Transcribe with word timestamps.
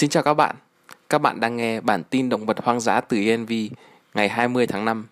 Xin 0.00 0.10
chào 0.10 0.22
các 0.22 0.34
bạn. 0.34 0.56
Các 1.08 1.18
bạn 1.18 1.40
đang 1.40 1.56
nghe 1.56 1.80
bản 1.80 2.02
tin 2.10 2.28
động 2.28 2.46
vật 2.46 2.64
hoang 2.64 2.80
dã 2.80 3.00
từ 3.00 3.16
ENV 3.16 3.52
ngày 4.14 4.28
20 4.28 4.66
tháng 4.66 4.84
5. 4.84 5.06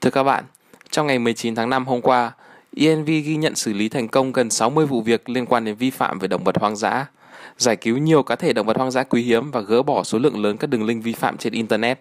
Thưa 0.00 0.10
các 0.10 0.22
bạn, 0.22 0.44
trong 0.90 1.06
ngày 1.06 1.18
19 1.18 1.54
tháng 1.54 1.70
5 1.70 1.86
hôm 1.86 2.00
qua, 2.00 2.32
ENV 2.76 3.06
ghi 3.06 3.36
nhận 3.36 3.54
xử 3.54 3.72
lý 3.72 3.88
thành 3.88 4.08
công 4.08 4.32
gần 4.32 4.50
60 4.50 4.86
vụ 4.86 5.00
việc 5.00 5.28
liên 5.28 5.46
quan 5.46 5.64
đến 5.64 5.74
vi 5.74 5.90
phạm 5.90 6.18
về 6.18 6.28
động 6.28 6.44
vật 6.44 6.58
hoang 6.58 6.76
dã, 6.76 7.06
giải 7.58 7.76
cứu 7.76 7.98
nhiều 7.98 8.22
cá 8.22 8.36
thể 8.36 8.52
động 8.52 8.66
vật 8.66 8.76
hoang 8.76 8.90
dã 8.90 9.02
quý 9.02 9.22
hiếm 9.22 9.50
và 9.50 9.60
gỡ 9.60 9.82
bỏ 9.82 10.04
số 10.04 10.18
lượng 10.18 10.42
lớn 10.42 10.56
các 10.56 10.70
đường 10.70 10.84
link 10.84 11.04
vi 11.04 11.12
phạm 11.12 11.36
trên 11.36 11.52
Internet. 11.52 12.00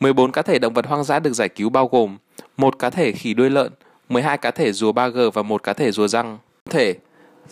14 0.00 0.32
cá 0.32 0.42
thể 0.42 0.58
động 0.58 0.74
vật 0.74 0.86
hoang 0.86 1.04
dã 1.04 1.18
được 1.18 1.32
giải 1.32 1.48
cứu 1.48 1.70
bao 1.70 1.88
gồm 1.88 2.16
một 2.56 2.78
cá 2.78 2.90
thể 2.90 3.12
khỉ 3.12 3.34
đuôi 3.34 3.50
lợn, 3.50 3.72
12 4.08 4.38
cá 4.38 4.50
thể 4.50 4.72
rùa 4.72 4.92
3G 4.92 5.30
và 5.30 5.42
một 5.42 5.62
cá 5.62 5.72
thể 5.72 5.92
rùa 5.92 6.08
răng. 6.08 6.38
Thể 6.70 6.94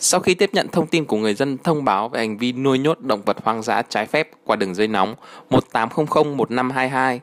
sau 0.01 0.19
khi 0.19 0.33
tiếp 0.33 0.49
nhận 0.53 0.67
thông 0.67 0.87
tin 0.87 1.05
của 1.05 1.17
người 1.17 1.33
dân 1.33 1.57
thông 1.57 1.85
báo 1.85 2.09
về 2.09 2.19
hành 2.19 2.37
vi 2.37 2.53
nuôi 2.53 2.79
nhốt 2.79 2.99
động 2.99 3.21
vật 3.25 3.37
hoang 3.43 3.61
dã 3.61 3.81
trái 3.89 4.05
phép 4.05 4.29
qua 4.45 4.55
đường 4.55 4.75
dây 4.75 4.87
nóng 4.87 5.15
1800 5.49 6.37
1522, 6.37 7.19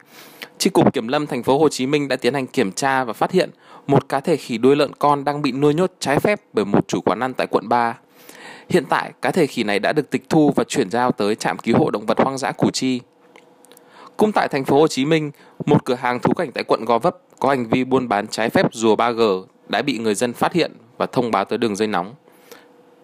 Chi 0.58 0.70
cục 0.70 0.92
Kiểm 0.92 1.08
lâm 1.08 1.26
thành 1.26 1.42
phố 1.42 1.58
Hồ 1.58 1.68
Chí 1.68 1.86
Minh 1.86 2.08
đã 2.08 2.16
tiến 2.16 2.34
hành 2.34 2.46
kiểm 2.46 2.72
tra 2.72 3.04
và 3.04 3.12
phát 3.12 3.32
hiện 3.32 3.50
một 3.86 4.08
cá 4.08 4.20
thể 4.20 4.36
khỉ 4.36 4.58
đuôi 4.58 4.76
lợn 4.76 4.92
con 4.98 5.24
đang 5.24 5.42
bị 5.42 5.52
nuôi 5.52 5.74
nhốt 5.74 5.92
trái 6.00 6.20
phép 6.20 6.40
bởi 6.52 6.64
một 6.64 6.88
chủ 6.88 7.00
quán 7.00 7.20
ăn 7.20 7.34
tại 7.34 7.46
quận 7.46 7.68
3. 7.68 7.98
Hiện 8.68 8.84
tại, 8.88 9.12
cá 9.22 9.30
thể 9.30 9.46
khỉ 9.46 9.64
này 9.64 9.78
đã 9.78 9.92
được 9.92 10.10
tịch 10.10 10.22
thu 10.28 10.52
và 10.56 10.64
chuyển 10.64 10.90
giao 10.90 11.12
tới 11.12 11.34
trạm 11.34 11.58
cứu 11.58 11.78
hộ 11.78 11.90
động 11.90 12.06
vật 12.06 12.18
hoang 12.20 12.38
dã 12.38 12.52
Củ 12.52 12.70
Chi. 12.70 13.00
Cũng 14.16 14.32
tại 14.32 14.48
thành 14.48 14.64
phố 14.64 14.80
Hồ 14.80 14.88
Chí 14.88 15.04
Minh, 15.04 15.30
một 15.66 15.84
cửa 15.84 15.94
hàng 15.94 16.20
thú 16.20 16.34
cảnh 16.34 16.52
tại 16.52 16.64
quận 16.64 16.84
Gò 16.84 16.98
Vấp 16.98 17.16
có 17.40 17.48
hành 17.48 17.66
vi 17.68 17.84
buôn 17.84 18.08
bán 18.08 18.26
trái 18.26 18.50
phép 18.50 18.66
rùa 18.72 18.96
3G 18.96 19.44
đã 19.68 19.82
bị 19.82 19.98
người 19.98 20.14
dân 20.14 20.32
phát 20.32 20.52
hiện 20.52 20.72
và 20.98 21.06
thông 21.06 21.30
báo 21.30 21.44
tới 21.44 21.58
đường 21.58 21.76
dây 21.76 21.88
nóng. 21.88 22.14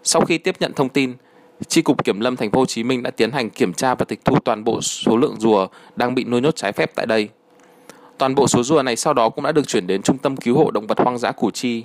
Sau 0.03 0.23
khi 0.23 0.39
tiếp 0.39 0.57
nhận 0.61 0.73
thông 0.73 0.89
tin, 0.89 1.15
tri 1.69 1.83
cục 1.83 2.05
Kiểm 2.05 2.21
lâm 2.21 2.37
thành 2.37 2.51
phố 2.51 2.59
Hồ 2.59 2.67
Chí 2.67 2.83
Minh 2.83 3.03
đã 3.03 3.11
tiến 3.11 3.31
hành 3.31 3.51
kiểm 3.51 3.73
tra 3.73 3.95
và 3.95 4.05
tịch 4.05 4.21
thu 4.25 4.39
toàn 4.45 4.65
bộ 4.65 4.81
số 4.81 5.17
lượng 5.17 5.37
rùa 5.39 5.67
đang 5.97 6.15
bị 6.15 6.25
nuôi 6.25 6.41
nhốt 6.41 6.57
trái 6.57 6.73
phép 6.73 6.91
tại 6.95 7.07
đây. 7.07 7.29
Toàn 8.19 8.35
bộ 8.35 8.49
số 8.49 8.63
rùa 8.63 8.83
này 8.83 8.97
sau 8.97 9.15
đó 9.15 9.29
cũng 9.29 9.45
đã 9.45 9.53
được 9.53 9.69
chuyển 9.69 9.87
đến 9.87 10.03
Trung 10.03 10.19
tâm 10.19 10.37
Cứu 10.37 10.59
hộ 10.59 10.71
Động 10.71 10.87
vật 10.87 10.99
Hoang 10.99 11.19
dã 11.19 11.33
Củ 11.33 11.51
Chi. 11.51 11.85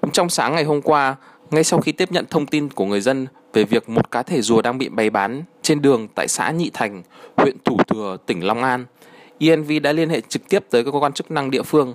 Cũng 0.00 0.10
trong 0.10 0.30
sáng 0.30 0.54
ngày 0.54 0.64
hôm 0.64 0.82
qua, 0.82 1.16
ngay 1.50 1.64
sau 1.64 1.80
khi 1.80 1.92
tiếp 1.92 2.12
nhận 2.12 2.24
thông 2.30 2.46
tin 2.46 2.70
của 2.70 2.86
người 2.86 3.00
dân 3.00 3.26
về 3.52 3.64
việc 3.64 3.88
một 3.88 4.10
cá 4.10 4.22
thể 4.22 4.42
rùa 4.42 4.62
đang 4.62 4.78
bị 4.78 4.88
bày 4.88 5.10
bán 5.10 5.42
trên 5.62 5.82
đường 5.82 6.08
tại 6.14 6.28
xã 6.28 6.50
Nhị 6.50 6.70
Thành, 6.74 7.02
huyện 7.36 7.56
Thủ 7.64 7.78
Thừa, 7.88 8.16
tỉnh 8.26 8.46
Long 8.46 8.62
An, 8.62 8.84
ENV 9.38 9.72
đã 9.82 9.92
liên 9.92 10.10
hệ 10.10 10.20
trực 10.20 10.48
tiếp 10.48 10.64
tới 10.70 10.84
các 10.84 10.90
cơ 10.90 10.98
quan 10.98 11.12
chức 11.12 11.30
năng 11.30 11.50
địa 11.50 11.62
phương 11.62 11.94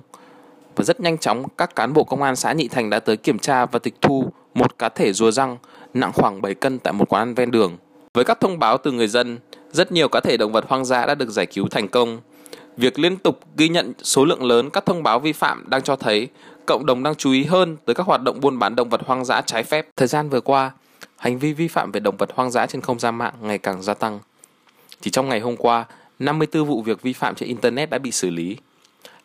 và 0.76 0.84
rất 0.84 1.00
nhanh 1.00 1.18
chóng 1.18 1.44
các 1.58 1.76
cán 1.76 1.92
bộ 1.92 2.04
công 2.04 2.22
an 2.22 2.36
xã 2.36 2.52
Nhị 2.52 2.68
Thành 2.68 2.90
đã 2.90 3.00
tới 3.00 3.16
kiểm 3.16 3.38
tra 3.38 3.66
và 3.66 3.78
tịch 3.78 3.94
thu 4.00 4.32
một 4.54 4.78
cá 4.78 4.88
thể 4.88 5.12
rùa 5.12 5.30
răng 5.30 5.56
nặng 5.94 6.12
khoảng 6.14 6.42
7 6.42 6.54
cân 6.54 6.78
tại 6.78 6.92
một 6.92 7.08
quán 7.08 7.22
ăn 7.22 7.34
ven 7.34 7.50
đường. 7.50 7.76
Với 8.14 8.24
các 8.24 8.40
thông 8.40 8.58
báo 8.58 8.78
từ 8.78 8.92
người 8.92 9.08
dân, 9.08 9.38
rất 9.72 9.92
nhiều 9.92 10.08
cá 10.08 10.20
thể 10.20 10.36
động 10.36 10.52
vật 10.52 10.64
hoang 10.68 10.84
dã 10.84 11.06
đã 11.06 11.14
được 11.14 11.30
giải 11.30 11.46
cứu 11.46 11.68
thành 11.68 11.88
công. 11.88 12.20
Việc 12.76 12.98
liên 12.98 13.16
tục 13.16 13.40
ghi 13.56 13.68
nhận 13.68 13.92
số 14.02 14.24
lượng 14.24 14.44
lớn 14.44 14.70
các 14.70 14.86
thông 14.86 15.02
báo 15.02 15.20
vi 15.20 15.32
phạm 15.32 15.64
đang 15.66 15.82
cho 15.82 15.96
thấy 15.96 16.28
cộng 16.66 16.86
đồng 16.86 17.02
đang 17.02 17.14
chú 17.14 17.32
ý 17.32 17.44
hơn 17.44 17.76
tới 17.84 17.94
các 17.94 18.06
hoạt 18.06 18.22
động 18.22 18.40
buôn 18.40 18.58
bán 18.58 18.76
động 18.76 18.88
vật 18.88 19.00
hoang 19.06 19.24
dã 19.24 19.40
trái 19.40 19.62
phép. 19.62 19.88
Thời 19.96 20.08
gian 20.08 20.28
vừa 20.28 20.40
qua, 20.40 20.70
hành 21.16 21.38
vi 21.38 21.52
vi 21.52 21.68
phạm 21.68 21.92
về 21.92 22.00
động 22.00 22.16
vật 22.16 22.30
hoang 22.34 22.50
dã 22.50 22.66
trên 22.66 22.80
không 22.80 22.98
gian 22.98 23.18
mạng 23.18 23.34
ngày 23.40 23.58
càng 23.58 23.82
gia 23.82 23.94
tăng. 23.94 24.18
Chỉ 25.00 25.10
trong 25.10 25.28
ngày 25.28 25.40
hôm 25.40 25.56
qua, 25.56 25.84
54 26.18 26.64
vụ 26.64 26.82
việc 26.82 27.02
vi 27.02 27.12
phạm 27.12 27.34
trên 27.34 27.48
Internet 27.48 27.90
đã 27.90 27.98
bị 27.98 28.10
xử 28.10 28.30
lý. 28.30 28.56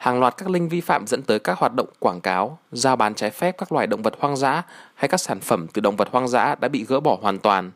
Hàng 0.06 0.20
loạt 0.20 0.38
các 0.38 0.50
link 0.50 0.72
vi 0.72 0.81
phạm 0.81 1.08
dẫn 1.08 1.22
tới 1.22 1.39
các 1.39 1.58
hoạt 1.58 1.73
động 1.73 1.88
quảng 2.00 2.22
cáo, 2.22 2.58
giao 2.72 2.95
bán 2.95 3.16
trái 3.16 3.30
phép 3.30 3.58
các 3.58 3.72
loài 3.72 3.88
động 3.88 4.02
vật 4.02 4.14
hoang 4.20 4.38
dã 4.38 4.64
hay 4.95 5.08
các 5.08 5.17
sản 5.17 5.39
phẩm 5.39 5.67
từ 5.73 5.81
động 5.81 5.95
vật 5.95 6.08
hoang 6.12 6.28
dã 6.28 6.56
đã 6.56 6.67
bị 6.67 6.86
gỡ 6.86 7.00
bỏ 7.00 7.17
hoàn 7.22 7.39
toàn. 7.39 7.72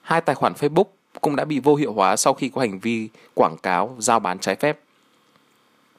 Hai 0.00 0.20
tài 0.20 0.34
khoản 0.34 0.52
Facebook 0.52 0.84
cũng 1.20 1.36
đã 1.36 1.44
bị 1.44 1.60
vô 1.60 1.74
hiệu 1.74 1.92
hóa 1.92 2.16
sau 2.16 2.34
khi 2.34 2.48
có 2.48 2.60
hành 2.60 2.78
vi 2.78 3.08
quảng 3.34 3.56
cáo, 3.62 3.96
giao 3.98 4.20
bán 4.20 4.38
trái 4.38 4.54
phép. 4.54 4.80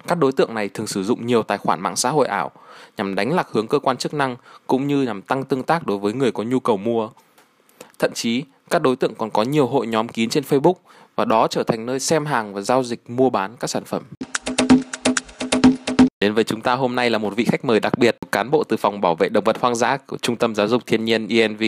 Các 0.08 0.18
đối 0.18 0.32
tượng 0.32 0.54
này 0.54 0.70
thường 0.70 0.88
sử 0.88 1.04
dụng 1.04 1.26
nhiều 1.26 1.44
tài 1.44 1.58
khoản 1.58 1.82
mạng 1.82 1.96
xã 1.96 2.10
hội 2.10 2.28
ảo 2.28 2.52
nhằm 2.98 3.16
đánh 3.16 3.36
lạc 3.36 3.48
hướng 3.52 3.68
cơ 3.68 3.80
quan 3.80 3.98
chức 3.98 4.14
năng 4.14 4.36
cũng 4.68 4.88
như 4.88 5.02
nhằm 5.02 5.22
tăng 5.22 5.44
tương 5.44 5.64
tác 5.64 5.88
đối 5.88 5.98
với 5.98 6.14
người 6.14 6.32
có 6.32 6.44
nhu 6.44 6.60
cầu 6.60 6.78
mua. 6.78 7.10
Thậm 8.00 8.12
chí, 8.14 8.44
các 8.70 8.82
đối 8.82 8.96
tượng 8.96 9.16
còn 9.16 9.30
có 9.30 9.44
nhiều 9.44 9.68
hội 9.68 9.88
nhóm 9.88 10.08
kín 10.08 10.30
trên 10.30 10.44
Facebook 10.44 10.76
và 11.16 11.26
đó 11.26 11.48
trở 11.48 11.64
thành 11.64 11.86
nơi 11.86 12.00
xem 12.00 12.26
hàng 12.26 12.54
và 12.54 12.62
giao 12.62 12.84
dịch 12.84 13.10
mua 13.10 13.30
bán 13.30 13.56
các 13.60 13.70
sản 13.70 13.84
phẩm. 13.86 14.04
Đến 16.20 16.34
với 16.34 16.44
chúng 16.44 16.62
ta 16.62 16.76
hôm 16.76 16.96
nay 16.96 17.10
là 17.10 17.18
một 17.18 17.36
vị 17.36 17.46
khách 17.46 17.66
mời 17.66 17.80
đặc 17.80 17.98
biệt, 17.98 18.18
cán 18.32 18.52
bộ 18.52 18.64
từ 18.64 18.78
phòng 18.78 19.02
bảo 19.02 19.16
vệ 19.16 19.30
động 19.30 19.44
vật 19.44 19.58
hoang 19.60 19.76
dã 19.76 19.98
của 19.98 20.18
Trung 20.18 20.36
tâm 20.36 20.56
Giáo 20.56 20.68
dục 20.68 20.84
Thiên 20.86 21.06
nhiên 21.06 21.28
ENV. 21.28 21.64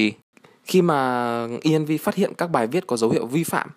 Khi 0.64 0.82
mà 0.82 1.48
ENV 1.64 1.92
phát 2.02 2.16
hiện 2.16 2.34
các 2.38 2.52
bài 2.52 2.68
viết 2.68 2.88
có 2.88 2.98
dấu 2.98 3.10
hiệu 3.10 3.26
vi 3.26 3.44
phạm 3.44 3.70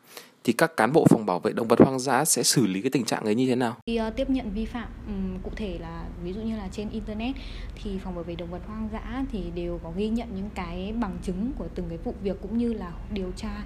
thì 0.45 0.53
các 0.53 0.77
cán 0.77 0.93
bộ 0.93 1.07
phòng 1.09 1.27
bảo 1.27 1.39
vệ 1.39 1.53
động 1.53 1.69
vật 1.69 1.81
hoang 1.81 1.99
dã 1.99 2.25
sẽ 2.25 2.43
xử 2.43 2.67
lý 2.67 2.83
cái 2.83 2.91
tình 2.91 3.05
trạng 3.05 3.25
ấy 3.25 3.35
như 3.35 3.49
thế 3.49 3.57
nào? 3.57 3.77
Khi 3.87 4.01
uh, 4.09 4.17
tiếp 4.17 4.31
nhận 4.31 4.51
vi 4.55 4.65
phạm 4.65 4.89
um, 5.07 5.39
cụ 5.43 5.51
thể 5.57 5.79
là 5.81 6.05
ví 6.25 6.33
dụ 6.33 6.41
như 6.41 6.57
là 6.57 6.69
trên 6.73 6.91
internet 6.91 7.35
thì 7.83 7.91
phòng 8.05 8.15
bảo 8.15 8.25
vệ 8.25 8.35
động 8.35 8.51
vật 8.51 8.61
hoang 8.67 8.89
dã 8.93 9.25
thì 9.33 9.41
đều 9.55 9.81
có 9.85 9.93
ghi 9.97 10.09
nhận 10.09 10.29
những 10.37 10.51
cái 10.55 10.95
bằng 11.01 11.17
chứng 11.23 11.53
của 11.59 11.67
từng 11.75 11.87
cái 11.89 11.99
vụ 12.05 12.15
việc 12.23 12.37
cũng 12.43 12.59
như 12.59 12.73
là 12.73 12.93
điều 13.13 13.31
tra 13.37 13.63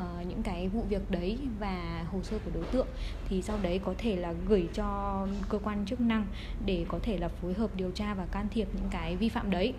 uh, 0.00 0.26
những 0.26 0.42
cái 0.42 0.68
vụ 0.68 0.82
việc 0.88 1.10
đấy 1.10 1.38
và 1.58 2.04
hồ 2.12 2.22
sơ 2.22 2.38
của 2.44 2.50
đối 2.54 2.64
tượng 2.64 2.86
thì 3.28 3.42
sau 3.42 3.58
đấy 3.62 3.80
có 3.84 3.94
thể 3.98 4.16
là 4.16 4.34
gửi 4.48 4.68
cho 4.74 5.26
cơ 5.48 5.58
quan 5.58 5.86
chức 5.86 6.00
năng 6.00 6.26
để 6.66 6.84
có 6.88 6.98
thể 7.02 7.18
là 7.18 7.28
phối 7.28 7.54
hợp 7.54 7.70
điều 7.76 7.90
tra 7.90 8.14
và 8.14 8.26
can 8.26 8.46
thiệp 8.50 8.68
những 8.74 8.88
cái 8.90 9.16
vi 9.16 9.28
phạm 9.28 9.50
đấy 9.50 9.74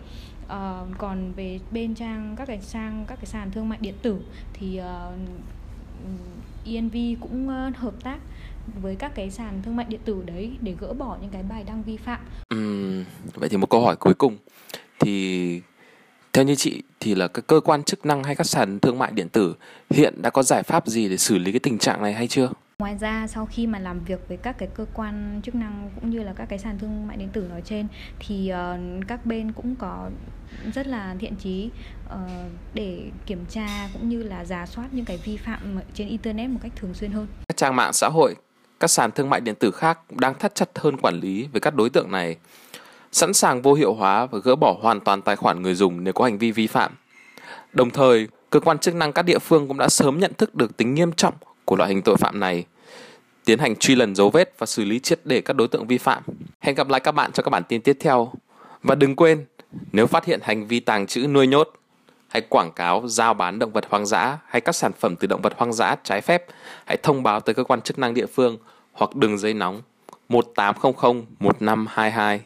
uh, 0.45 0.97
còn 0.97 1.31
về 1.35 1.59
bên 1.71 1.95
trang 1.95 2.35
các 2.37 2.45
cái 2.45 2.59
trang 2.71 3.05
các 3.07 3.15
cái 3.15 3.25
sàn 3.25 3.51
thương 3.51 3.69
mại 3.69 3.79
điện 3.81 3.95
tử 4.01 4.19
thì 4.53 4.77
ờ, 4.77 5.13
uh, 6.03 6.65
ENV 6.65 6.95
cũng 7.21 7.47
uh, 7.47 7.77
hợp 7.77 7.93
tác 8.03 8.19
với 8.81 8.95
các 8.95 9.15
cái 9.15 9.31
sàn 9.31 9.61
thương 9.63 9.75
mại 9.75 9.85
điện 9.89 9.99
tử 10.05 10.23
đấy 10.25 10.51
để 10.61 10.75
gỡ 10.79 10.93
bỏ 10.93 11.17
những 11.21 11.31
cái 11.31 11.43
bài 11.43 11.63
đăng 11.63 11.83
vi 11.83 11.97
phạm. 11.97 12.19
Uhm, 12.55 13.03
vậy 13.33 13.49
thì 13.49 13.57
một 13.57 13.69
câu 13.69 13.81
hỏi 13.81 13.95
cuối 13.95 14.13
cùng 14.13 14.37
thì 14.99 15.61
theo 16.33 16.45
như 16.45 16.55
chị 16.55 16.83
thì 16.99 17.15
là 17.15 17.27
các 17.27 17.47
cơ 17.47 17.59
quan 17.59 17.83
chức 17.83 18.05
năng 18.05 18.23
hay 18.23 18.35
các 18.35 18.43
sàn 18.43 18.79
thương 18.79 18.99
mại 18.99 19.11
điện 19.11 19.29
tử 19.29 19.55
hiện 19.89 20.21
đã 20.21 20.29
có 20.29 20.43
giải 20.43 20.63
pháp 20.63 20.87
gì 20.87 21.09
để 21.09 21.17
xử 21.17 21.37
lý 21.37 21.51
cái 21.51 21.59
tình 21.59 21.77
trạng 21.77 22.01
này 22.03 22.13
hay 22.13 22.27
chưa? 22.27 22.49
Ngoài 22.79 22.97
ra 22.99 23.27
sau 23.27 23.45
khi 23.45 23.67
mà 23.67 23.79
làm 23.79 23.99
việc 24.03 24.19
với 24.27 24.37
các 24.37 24.57
cái 24.57 24.69
cơ 24.75 24.85
quan 24.93 25.41
chức 25.43 25.55
năng 25.55 25.89
cũng 25.95 26.09
như 26.09 26.23
là 26.23 26.33
các 26.35 26.45
cái 26.45 26.59
sàn 26.59 26.79
thương 26.79 27.07
mại 27.07 27.17
điện 27.17 27.29
tử 27.33 27.47
nói 27.49 27.61
trên 27.65 27.87
thì 28.19 28.51
uh, 28.53 29.07
các 29.07 29.25
bên 29.25 29.51
cũng 29.51 29.75
có 29.75 30.09
rất 30.73 30.87
là 30.87 31.15
thiện 31.19 31.35
chí 31.35 31.69
uh, 32.05 32.19
để 32.73 33.01
kiểm 33.25 33.45
tra 33.49 33.89
cũng 33.93 34.09
như 34.09 34.23
là 34.23 34.45
giả 34.45 34.65
soát 34.65 34.87
những 34.91 35.05
cái 35.05 35.19
vi 35.25 35.37
phạm 35.37 35.79
trên 35.93 36.07
internet 36.07 36.49
một 36.49 36.59
cách 36.63 36.71
thường 36.75 36.93
xuyên 36.93 37.11
hơn. 37.11 37.27
Các 37.47 37.57
trang 37.57 37.75
mạng 37.75 37.93
xã 37.93 38.09
hội, 38.09 38.35
các 38.79 38.89
sàn 38.89 39.11
thương 39.11 39.29
mại 39.29 39.41
điện 39.41 39.55
tử 39.55 39.71
khác 39.71 39.99
đang 40.11 40.39
thắt 40.39 40.55
chặt 40.55 40.69
hơn 40.75 40.97
quản 40.97 41.19
lý 41.19 41.47
với 41.51 41.61
các 41.61 41.75
đối 41.75 41.89
tượng 41.89 42.11
này 42.11 42.37
sẵn 43.11 43.33
sàng 43.33 43.61
vô 43.61 43.73
hiệu 43.73 43.93
hóa 43.93 44.25
và 44.25 44.39
gỡ 44.43 44.55
bỏ 44.55 44.77
hoàn 44.81 44.99
toàn 44.99 45.21
tài 45.21 45.35
khoản 45.35 45.61
người 45.61 45.75
dùng 45.75 46.03
nếu 46.03 46.13
có 46.13 46.23
hành 46.23 46.37
vi 46.37 46.51
vi 46.51 46.67
phạm. 46.67 46.91
Đồng 47.73 47.89
thời, 47.89 48.27
cơ 48.49 48.59
quan 48.59 48.79
chức 48.79 48.95
năng 48.95 49.13
các 49.13 49.21
địa 49.21 49.39
phương 49.39 49.67
cũng 49.67 49.77
đã 49.77 49.89
sớm 49.89 50.19
nhận 50.19 50.33
thức 50.33 50.55
được 50.55 50.77
tính 50.77 50.93
nghiêm 50.93 51.11
trọng 51.11 51.33
của 51.65 51.75
loại 51.75 51.89
hình 51.89 52.01
tội 52.01 52.17
phạm 52.17 52.39
này, 52.39 52.65
tiến 53.45 53.59
hành 53.59 53.75
truy 53.75 53.95
lần 53.95 54.15
dấu 54.15 54.29
vết 54.29 54.53
và 54.57 54.65
xử 54.65 54.85
lý 54.85 54.99
triệt 54.99 55.19
để 55.25 55.41
các 55.41 55.53
đối 55.53 55.67
tượng 55.67 55.87
vi 55.87 55.97
phạm. 55.97 56.23
Hẹn 56.59 56.75
gặp 56.75 56.89
lại 56.89 56.99
các 56.99 57.11
bạn 57.11 57.31
trong 57.31 57.43
các 57.43 57.49
bản 57.49 57.63
tin 57.63 57.81
tiếp 57.81 57.97
theo. 57.99 58.31
Và 58.83 58.95
đừng 58.95 59.15
quên, 59.15 59.45
nếu 59.91 60.07
phát 60.07 60.25
hiện 60.25 60.39
hành 60.43 60.67
vi 60.67 60.79
tàng 60.79 61.07
trữ 61.07 61.27
nuôi 61.27 61.47
nhốt 61.47 61.69
hay 62.27 62.41
quảng 62.49 62.71
cáo 62.71 63.07
giao 63.07 63.33
bán 63.33 63.59
động 63.59 63.71
vật 63.71 63.85
hoang 63.89 64.05
dã 64.05 64.37
hay 64.47 64.61
các 64.61 64.75
sản 64.75 64.91
phẩm 64.99 65.15
từ 65.15 65.27
động 65.27 65.41
vật 65.41 65.53
hoang 65.57 65.73
dã 65.73 65.95
trái 66.03 66.21
phép, 66.21 66.45
hãy 66.85 66.97
thông 66.97 67.23
báo 67.23 67.39
tới 67.39 67.55
cơ 67.55 67.63
quan 67.63 67.81
chức 67.81 67.99
năng 67.99 68.13
địa 68.13 68.25
phương 68.25 68.57
hoặc 68.93 69.15
đường 69.15 69.37
dây 69.37 69.53
nóng 69.53 69.81
1800 70.29 71.25
1522. 71.39 72.41